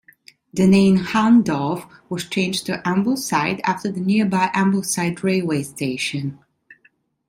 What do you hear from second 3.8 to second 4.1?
the